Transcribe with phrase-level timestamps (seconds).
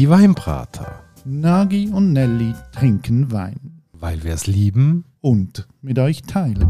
[0.00, 1.02] Die Weinbrater.
[1.26, 3.82] Nagi und Nelly trinken Wein.
[3.92, 5.04] Weil wir es lieben.
[5.20, 6.66] Und mit euch teilen.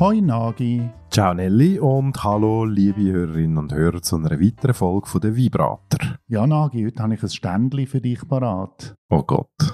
[0.00, 0.90] Hoi Nagi.
[1.12, 6.18] Ciao Nelly und hallo liebe Hörerinnen und Hörer zu einer weiteren Folge von der Weinbrater.
[6.26, 8.96] Ja Nagi, heute habe ich ein Ständchen für dich parat.
[9.10, 9.65] Oh Gott.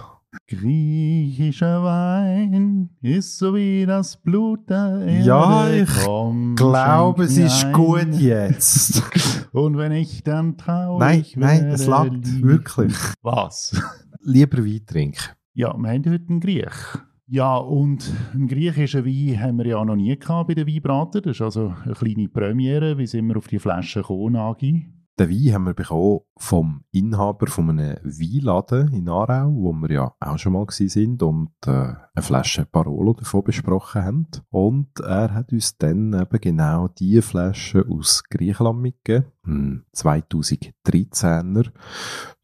[0.49, 5.27] Griechischer Wein ist so wie das Blut der Erde.
[5.27, 7.73] Ja, ich Komm, glaube, es ist ein.
[7.73, 9.03] gut jetzt.
[9.53, 12.43] Und wenn ich dann traurig nein, nein, es langt.
[12.43, 12.95] Wirklich.
[13.23, 13.81] Was?
[14.23, 15.21] Lieber Wein trinken.
[15.55, 16.99] Ja, wir haben heute einen Griech.
[17.27, 21.23] Ja, und einen griechischen Wein haben wir ja noch nie gehabt bei den Weinbraten.
[21.23, 22.99] Das ist also eine kleine Premiere.
[22.99, 24.87] Wie sind wir auf die Flasche gekommen, Agi?
[25.19, 30.15] Den Wein haben wir bekommen vom Inhaber von einem Weinladen in Aarau, wo wir ja
[30.19, 34.27] auch schon mal sind und äh, eine Flasche Parolo davon besprochen haben.
[34.49, 39.33] Und er hat uns dann eben genau diese Flasche aus Griechenland mitgegeben.
[39.45, 41.71] Ein 2013er.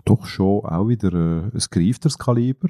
[0.04, 2.68] Doch schon auch wieder äh, ein gereifteres Kaliber,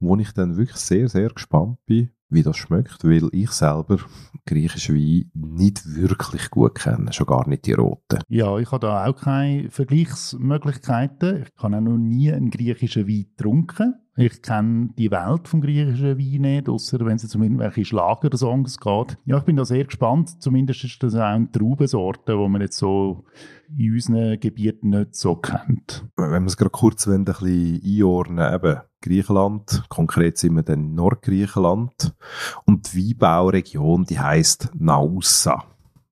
[0.00, 3.98] wo ich dann wirklich sehr, sehr gespannt bin, wie das schmeckt, weil ich selber
[4.46, 8.20] griechische Wein nicht wirklich gut kenne, schon gar nicht die roten.
[8.28, 11.42] Ja, ich habe da auch keine Vergleichsmöglichkeiten.
[11.42, 13.94] Ich habe auch noch nie einen griechischen Wein getrunken.
[14.16, 19.16] Ich kenne die Welt vom griechischen Wein nicht, außer wenn es um irgendwelche Schlagersongs geht.
[19.24, 20.42] Ja, ich bin da sehr gespannt.
[20.42, 23.24] Zumindest ist das auch eine Traubensorte, die man jetzt so
[23.76, 26.04] in unseren Gebieten nicht so kennt.
[26.16, 30.80] wenn wir es gerade kurz wollen, ein bisschen einordnen, eben Griechenland, konkret sind wir dann
[30.80, 32.14] in Nordgriechenland
[32.66, 35.64] und die Weinbauregion, die heißt Naussa.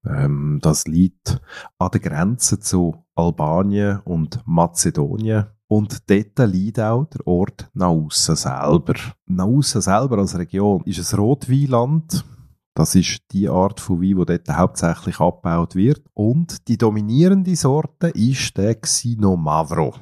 [0.07, 1.41] Ähm, das liegt
[1.79, 8.95] an der Grenze zu Albanien und Mazedonien und dort liegt auch der Ort Naussa selber.
[9.27, 12.25] Naussa selber als Region ist ein Rotweinland.
[12.75, 16.03] Das ist die Art von Wein, die dort hauptsächlich abgebaut wird.
[16.15, 19.95] Und die dominierende Sorte ist der Xinomavro.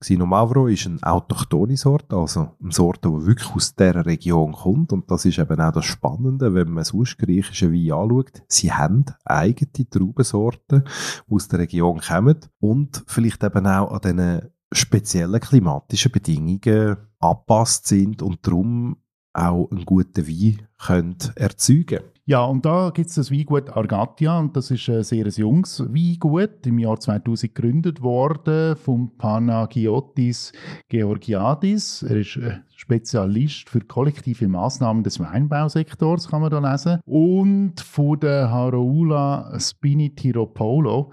[0.00, 4.92] Xinomavro ist eine autochthone Sorte, also eine Sorte, die wirklich aus dieser Region kommt.
[4.92, 8.42] Und das ist eben auch das Spannende, wenn man sonst griechische Wein anschaut.
[8.48, 10.84] Sie haben eigene Traubensorten,
[11.28, 17.86] die aus der Region kommen und vielleicht eben auch an diesen speziellen klimatischen Bedingungen angepasst
[17.86, 18.96] sind und darum
[19.32, 24.56] auch einen guten Wein können erzeugen Ja, und da gibt es das Weingut Argatia und
[24.56, 30.52] das ist ein sehr junges Weingut, im Jahr 2000 gegründet worden vom Panagiotis
[30.88, 32.02] Georgiadis.
[32.02, 37.00] Er ist äh, Spezialist für kollektive Maßnahmen des Weinbausektors, kann man da lesen.
[37.04, 41.12] Und von der Haroula Spinitiropoulo.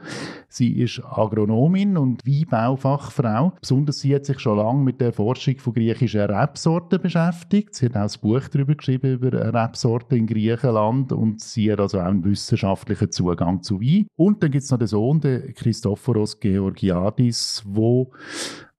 [0.50, 3.54] Sie ist Agronomin und Weinbaufachfrau.
[3.62, 7.76] Besonders sie hat sich schon lange mit der Forschung von griechischen Rebsorten beschäftigt.
[7.76, 12.00] Sie hat auch ein Buch darüber geschrieben, über Rebsorten in Griechenland und sie hat also
[12.00, 14.08] auch einen wissenschaftlichen Zugang zu Wein.
[14.16, 18.12] Und dann gibt es noch den Sohn, den Christophoros Georgiadis, wo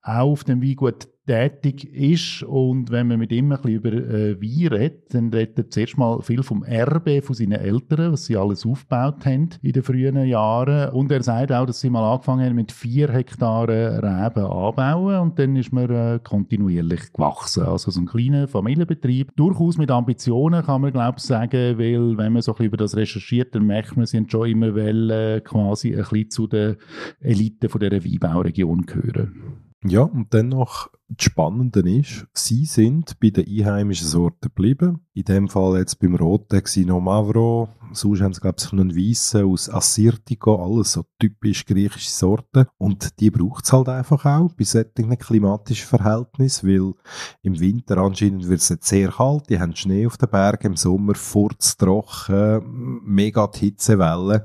[0.03, 2.43] auch auf dem Weingut tätig ist.
[2.43, 5.97] Und wenn man mit ihm ein bisschen über äh, Wein redet, dann redet er zuerst
[5.97, 10.17] mal viel vom Erbe von seinen Eltern, was sie alles aufgebaut haben in den frühen
[10.27, 10.91] Jahren.
[10.91, 15.39] Und er sagt auch, dass sie mal angefangen haben mit vier Hektaren Reben anbauen und
[15.39, 20.81] dann ist man äh, kontinuierlich gewachsen, also so ein kleiner Familienbetrieb, durchaus mit Ambitionen kann
[20.81, 23.97] man glaube ich sagen, weil wenn man so ein bisschen über das recherchiert, dann merkt
[23.97, 26.77] man, sie haben schon immer wollen, äh, quasi ein bisschen zu der
[27.21, 29.72] Elite von dieser Weinbauregion gehören.
[29.85, 35.07] Ja, und dann noch das Spannende ist, sie sind bei den einheimischen Sorten geblieben.
[35.15, 39.69] In dem Fall jetzt beim roten Xinomavro, sonst haben sie, glaube ich, einen weißen aus
[39.69, 42.67] Assyrtiko, alles so typisch griechische Sorten.
[42.79, 46.95] Und die braucht es halt einfach auch bei solchen klimatischen Verhältnissen, weil
[47.43, 51.15] im Winter anscheinend wird es sehr kalt, die haben Schnee auf den Bergen, im Sommer
[51.15, 54.43] furztrocken, mega die Hitzewellen.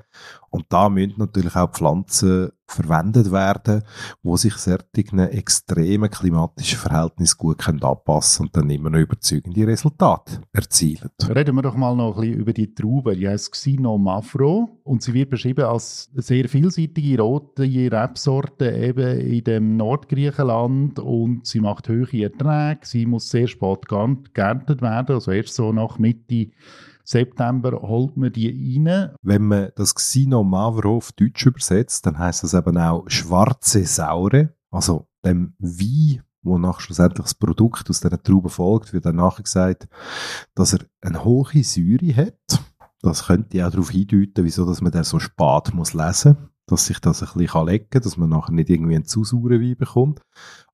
[0.50, 3.84] Und da müssen natürlich auch Pflanzen verwendet werden,
[4.24, 10.42] wo sich solchen extremen klimatischen Verhältnissen gut können anpassen und dann immer noch überzeugende Resultate
[10.54, 11.10] erzielen.
[11.28, 13.16] Reden wir doch mal noch ein bisschen über die Traube.
[13.16, 19.78] Die heißt Xinomavro und sie wird beschrieben als sehr vielseitige rote Rebsorte eben in dem
[19.78, 22.80] Nordgriechenland und sie macht hohe Erträge.
[22.84, 26.52] Sie muss sehr spät geern- geerntet werden, also erst so nach Mitte
[27.04, 28.50] September holt man die
[28.86, 29.16] rein.
[29.22, 35.08] Wenn man das Xinomavro auf Deutsch übersetzt, dann heißt das eben auch schwarze Saure, also
[35.24, 39.88] dem Wein, wonach schlussendlich das Produkt aus dieser Traube folgt, wird dann nachher gesagt,
[40.56, 42.62] dass er eine hohe Säure hat.
[43.02, 47.00] Das könnte auch darauf hindeuten, wieso dass man den so spät muss lesen dass sich
[47.00, 50.22] das ein bisschen legen kann, dass man nachher nicht irgendwie einen zu sauren Wein bekommt.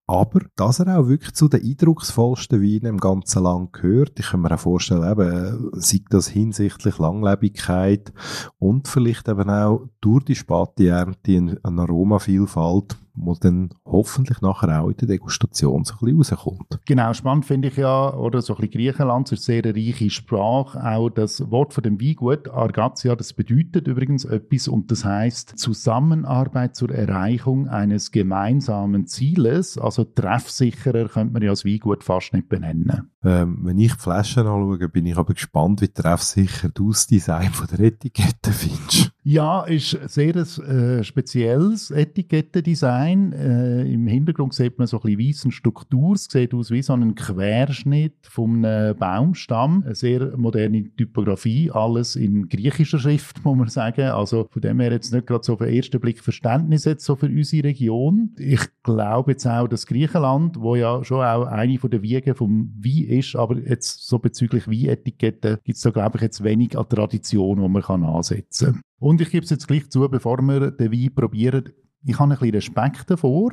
[0.05, 4.41] Aber, dass er auch wirklich zu den eindrucksvollsten Weinen im ganzen Land gehört, ich kann
[4.41, 8.11] mir auch vorstellen, eben, sei das hinsichtlich Langlebigkeit
[8.59, 14.89] und vielleicht eben auch durch die späte Ernte eine Aromavielfalt, wo dann hoffentlich nachher auch
[14.89, 16.79] in der Degustation so ein bisschen rauskommt.
[16.85, 20.83] Genau, spannend finde ich ja, oder so ein bisschen Griechenland, ist eine sehr reiche Sprache,
[20.83, 26.75] auch das Wort von dem Weingut, Argatia, das bedeutet übrigens etwas und das heißt Zusammenarbeit
[26.75, 33.11] zur Erreichung eines gemeinsamen Zieles, also treffsicherer könnte man ja das Weingut fast nicht benennen.
[33.23, 37.51] Ähm, wenn ich die Flaschen anschaue, bin ich aber gespannt, wie treffsicher du das Design
[37.51, 39.13] von der Etikette findest.
[39.25, 43.31] Ja, ist sehr ein äh, spezielles Etikettendesign.
[43.31, 46.15] Äh, Im Hintergrund sieht man so ein bisschen weißen Struktur.
[46.15, 49.83] Es sieht aus wie so ein Querschnitt von einem Baumstamm.
[49.85, 54.09] Eine sehr moderne Typografie, alles in griechischer Schrift, muss man sagen.
[54.09, 57.15] Also von dem her jetzt nicht gerade so auf den ersten Blick Verständnis jetzt so
[57.15, 58.35] für unsere Region.
[58.37, 62.73] Ich glaube jetzt auch, dass Griechenland, wo ja schon auch eine von der Wiegen vom
[62.75, 66.89] Wein ist, aber jetzt so bezüglich Weinetiketten gibt es da glaube ich jetzt wenig an
[66.89, 68.81] Tradition, die man kann ansetzen kann.
[68.99, 71.73] Und ich gebe es jetzt gleich zu, bevor wir den Wein probieren,
[72.05, 73.51] ich habe ein bisschen Respekt davor,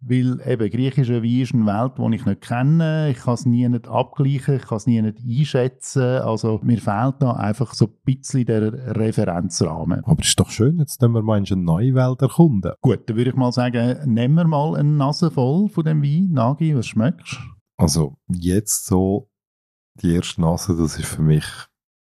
[0.00, 3.10] weil eben griechischer Wein ist eine Welt, die ich nicht kenne.
[3.10, 6.02] Ich kann es nie nicht abgleichen, ich kann es nie nicht einschätzen.
[6.02, 10.04] Also mir fehlt da einfach so ein bisschen der Referenzrahmen.
[10.04, 12.72] Aber ist doch schön, jetzt können wir mal eine neue Welt erkunden.
[12.80, 16.30] Gut, dann würde ich mal sagen, nehmen wir mal eine Nase voll von dem Wein.
[16.32, 17.38] Nagi, was schmeckst du?
[17.78, 19.28] Also jetzt so,
[20.00, 21.44] die erste Nase, das ist für mich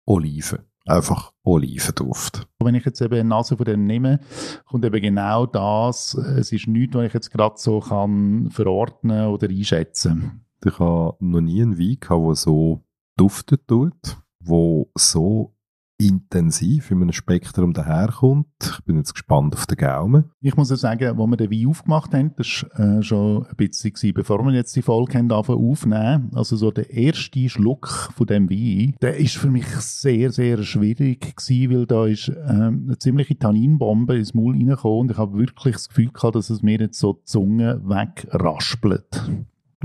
[0.07, 2.47] Oliven einfach Olivenduft.
[2.59, 4.21] Wenn ich jetzt eben eine Nase von dem nehme,
[4.67, 6.15] kommt eben genau das.
[6.15, 10.45] Es ist nichts, was ich jetzt gerade so kann verordnen oder einschätzen.
[10.65, 12.81] Ich habe noch nie einen Wein gehabt, der so
[13.17, 15.54] duftet tut, wo so
[15.99, 18.47] intensiv in einem Spektrum daherkommt.
[18.61, 20.31] Ich bin jetzt gespannt auf den Gaumen.
[20.41, 23.57] Ich muss ja sagen, als wir den Wein aufgemacht haben, das war äh, schon ein
[23.57, 28.51] bisschen, bevor wir jetzt die Folge haben, aufnehmen also so der erste Schluck von dem
[28.51, 33.39] Wein, der ist für mich sehr, sehr schwierig gewesen, weil da ist äh, eine ziemliche
[33.39, 36.99] Tanninbombe ins Maul reingekommen und ich habe wirklich das Gefühl gehabt, dass es mir jetzt
[36.99, 39.23] so die Zunge wegraspelt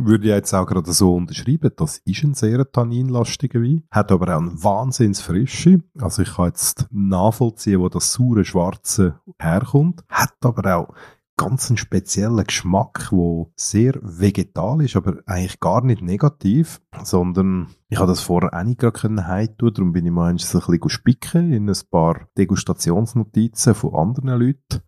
[0.05, 1.71] würde ich jetzt auch gerade so unterschreiben.
[1.75, 3.83] Das ist ein sehr tanninlastiger Wein.
[3.91, 5.81] Hat aber auch eine Wahnsinnsfrische.
[5.99, 10.03] Also ich kann jetzt nachvollziehen, wo das saure Schwarze herkommt.
[10.09, 10.93] Hat aber auch
[11.39, 17.97] ganz einen speziellen Geschmack, wo sehr vegetal ist, aber eigentlich gar nicht negativ, sondern ich
[17.97, 21.69] habe das vorher auch nicht gerade heimtun, darum bin ich mal ein bisschen spicken in
[21.69, 24.81] ein paar Degustationsnotizen von anderen Leuten.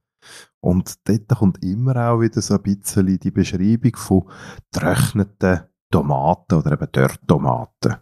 [0.59, 4.29] Und dort kommt immer auch wieder so ein bisschen die Beschreibung von
[4.71, 7.97] getrockneten Tomaten oder eben Dörrtomaten.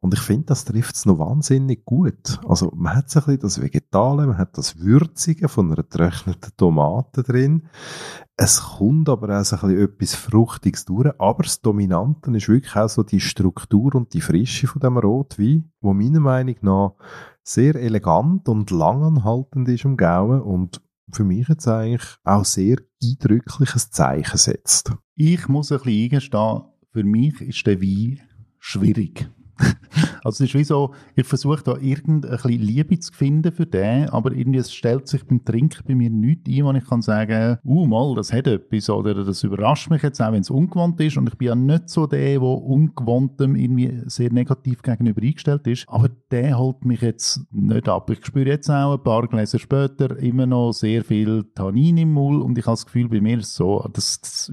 [0.00, 2.40] Und ich finde, das trifft es noch wahnsinnig gut.
[2.48, 6.52] Also man hat so ein bisschen das Vegetale, man hat das Würzige von einer getrockneten
[6.56, 7.68] Tomate drin.
[8.36, 12.74] Es kommt aber auch so ein bisschen etwas Fruchtiges durch, aber das Dominante ist wirklich
[12.74, 16.94] auch so die Struktur und die Frische von dem Rotwein, wo meiner Meinung nach
[17.44, 20.80] sehr elegant und langanhaltend ist am Gaumen und
[21.12, 24.92] für mich jetzt eigentlich auch sehr eindrückliches Zeichen setzt.
[25.14, 26.62] Ich muss ein bisschen eingestehen,
[26.92, 28.20] für mich ist der Wein
[28.58, 29.28] schwierig.
[30.24, 34.32] also es ist wie so, ich versuche da irgendeine Liebe zu finden für den, aber
[34.32, 37.86] irgendwie es stellt sich beim Trinken bei mir nichts ein, wo ich kann sagen, uh,
[37.86, 41.16] mal, das hat etwas oder das überrascht mich jetzt auch, wenn es ungewohnt ist.
[41.16, 45.84] Und ich bin ja nicht so der, der ungewohntem irgendwie sehr negativ gegenüber eingestellt ist,
[45.88, 48.10] aber der holt mich jetzt nicht ab.
[48.10, 52.42] Ich spüre jetzt auch ein paar Gläser später immer noch sehr viel Tannin im Mund.
[52.42, 54.48] Und ich habe das Gefühl, bei mir ist es so, das, das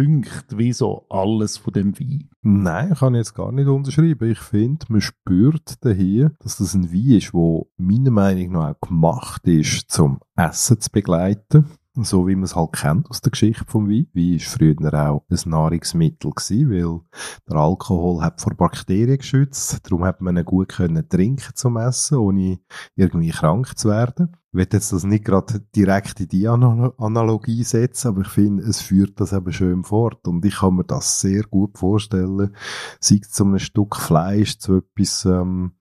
[0.00, 2.28] übertüncht wie so alles von dem Wein.
[2.42, 4.30] Nein, kann ich jetzt gar nicht unterschreiben.
[4.30, 8.88] Ich finde, man spürt hier, dass das ein Wein ist, der meiner Meinung nach auch
[8.88, 11.66] gemacht ist, zum Essen zu begleiten.
[11.94, 14.06] So wie man es halt kennt aus der Geschichte vom Wein.
[14.14, 17.00] Wein war früher auch ein Nahrungsmittel gewesen, weil
[17.48, 19.80] der Alkohol hat vor Bakterien geschützt.
[19.82, 22.60] Darum hat man ihn gut können trinken zum Essen, ohne
[22.94, 24.36] irgendwie krank zu werden.
[24.52, 28.80] Ich will jetzt das nicht gerade direkt in die Analogie setzen, aber ich finde, es
[28.80, 30.26] führt das eben schön fort.
[30.28, 32.54] Und ich kann mir das sehr gut vorstellen,
[33.00, 35.72] sei es zu einem Stück Fleisch, zu etwas ähm,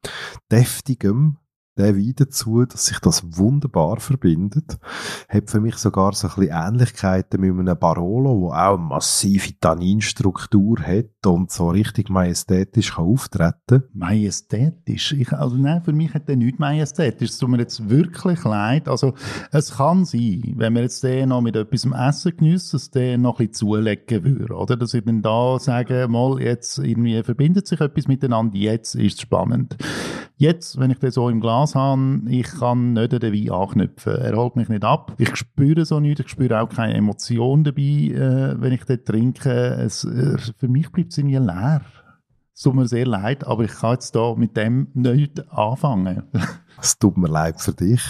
[0.51, 1.37] Deftigem,
[1.79, 4.77] der Wein dazu, dass sich das wunderbar verbindet.
[5.29, 9.57] Hat für mich sogar so ein bisschen Ähnlichkeiten mit einem Barolo, wo auch eine massive
[9.59, 15.13] Tanninstruktur hat und so richtig majestätisch kann auftreten Majestätisch?
[15.13, 17.29] Ich, also nein, für mich hat der nichts majestätisch.
[17.29, 18.89] Es tut mir jetzt wirklich leid.
[18.89, 19.13] Also
[19.51, 23.39] es kann sein, wenn wir jetzt den noch mit etwas Essen geniessen, dass der noch
[23.39, 24.75] ein bisschen zulegen würde, oder?
[24.75, 29.21] Dass ich dann da sage, mal, jetzt irgendwie verbindet sich etwas miteinander, jetzt ist es
[29.21, 29.77] spannend.
[30.41, 34.15] Jetzt, wenn ich den so im Glas habe, ich kann nicht den Wein anknüpfen.
[34.15, 35.13] Er holt mich nicht ab.
[35.17, 39.51] Ich spüre so nichts, ich spüre auch keine Emotion dabei, äh, wenn ich den trinke.
[39.51, 41.81] Es, äh, für mich bleibt es irgendwie leer.
[42.55, 46.23] Es tut mir sehr leid, aber ich kann jetzt da mit dem nicht anfangen.
[46.81, 48.01] es tut mir leid für dich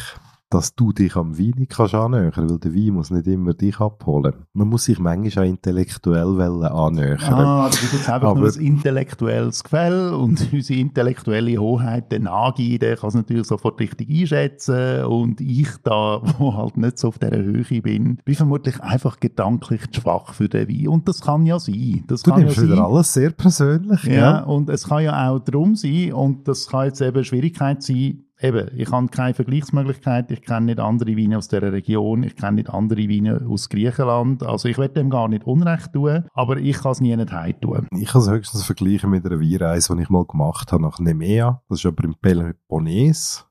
[0.50, 3.80] dass du dich am Wein nicht kannst annähern, weil der Wein muss nicht immer dich
[3.80, 4.34] abholen.
[4.54, 7.20] Man muss sich manchmal auch intellektuell annähern.
[7.22, 12.22] Ah, das ist jetzt einfach Aber, nur ein intellektuelles Gefäll und unsere intellektuelle Hoheit, der
[12.22, 17.10] Nagi, der kann es natürlich sofort richtig einschätzen und ich da, wo halt nicht so
[17.10, 21.22] auf dieser Höhe bin, bin vermutlich einfach gedanklich zu schwach für den Wein und das
[21.22, 22.04] kann ja sein.
[22.08, 24.04] Das du kann nimmst ja wieder alles sehr persönlich.
[24.06, 27.84] Ja, ja, und es kann ja auch drum sein und das kann jetzt eben Schwierigkeit
[27.84, 32.36] sein, eben, ich habe keine Vergleichsmöglichkeit, ich kenne nicht andere Weine aus dieser Region, ich
[32.36, 36.58] kenne nicht andere Weine aus Griechenland, also ich werde dem gar nicht Unrecht tun, aber
[36.58, 37.32] ich kann es nie nicht
[37.62, 37.88] tun.
[37.92, 41.62] Ich kann es höchstens vergleichen mit einer Weinreise, die ich mal gemacht habe nach Nemea,
[41.70, 43.49] das ist aber im Peloponnes,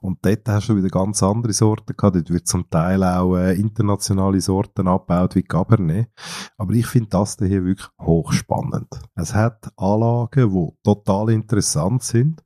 [0.00, 2.16] und dort hast du wieder ganz andere Sorten gehabt.
[2.16, 6.08] Dort wird zum Teil auch äh, internationale Sorten abgebaut wie Cabernet.
[6.56, 8.88] Aber ich finde das hier wirklich hochspannend.
[9.14, 12.44] Es hat Anlagen, die total interessant sind.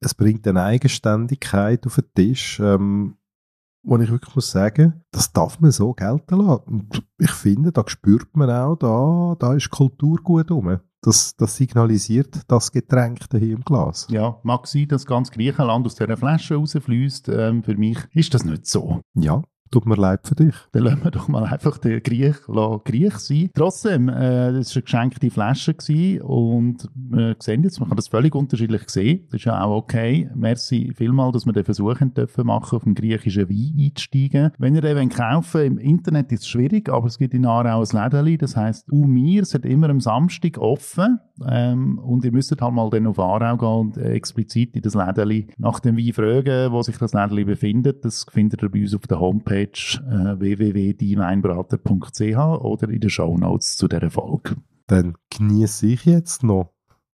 [0.00, 3.16] Es bringt eine Eigenständigkeit auf den Tisch, ähm,
[3.82, 6.64] wo ich wirklich muss sagen, das darf man so gelten lassen.
[6.66, 11.56] Und ich finde, da spürt man auch, da, da ist Kultur gut rum das, das
[11.56, 14.06] signalisiert das Getränk hier im Glas.
[14.10, 17.28] Ja, mag sein, dass ganz Griechenland aus dieser Flasche rausfließt.
[17.28, 19.00] Ähm, für mich ist das nicht so.
[19.14, 19.42] Ja,
[19.72, 20.54] Tut mir leid für dich.
[20.72, 22.36] Dann lassen wir doch mal einfach den Griech,
[22.84, 23.50] Griech sein.
[23.54, 28.08] Trotzdem, äh, das war eine geschenkte Flasche gewesen und wir sehen jetzt, man kann das
[28.08, 29.26] völlig unterschiedlich sehen.
[29.26, 30.28] Das ist ja auch okay.
[30.34, 34.50] Merci vielmal, dass wir den Versuch dürfen machen, auf den griechischen Wein einzusteigen.
[34.58, 37.88] Wenn ihr den kaufen im Internet ist es schwierig, aber es gibt in Aarau ein
[37.92, 42.74] Lädeli, das heisst Umir, es hat immer am Samstag offen ähm, und ihr müsst halt
[42.74, 46.72] mal dann auf Aarau gehen und äh, explizit in das Lädeli nach dem Wein fragen,
[46.72, 48.04] wo sich das Lädeli befindet.
[48.04, 53.76] Das findet ihr bei uns auf der Homepage Homepage äh, www.deinweinbrater.ch oder in den Shownotes
[53.76, 54.56] zu dieser Folge.
[54.86, 56.72] Dann genieße ich jetzt noch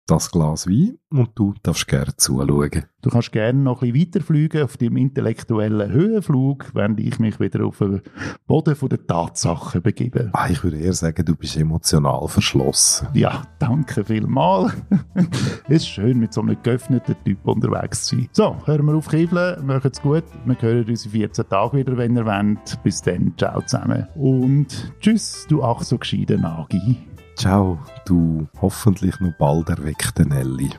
[0.06, 2.84] das Glas Wein und du darfst gerne zuschauen.
[3.00, 7.64] Du kannst gerne noch ein bisschen weiterfliegen auf dem intellektuellen Höhenflug, während ich mich wieder
[7.64, 8.02] auf den
[8.46, 10.30] Boden der Tatsachen begebe.
[10.32, 13.08] Ah, ich würde eher sagen, du bist emotional verschlossen.
[13.14, 14.72] Ja, danke vielmals.
[15.68, 18.28] es ist schön, mit so einem geöffneten Typ unterwegs zu sein.
[18.32, 20.24] So, hören wir auf Kiebeln, es gut.
[20.44, 22.82] Wir hören uns in 14 Tagen wieder, wenn ihr wollt.
[22.82, 24.06] Bis dann, ciao zusammen.
[24.14, 27.13] Und tschüss, du ach so gescheiter Nagi.
[27.36, 30.70] Ciao, du hoffentlich noch bald erweckte Nelly.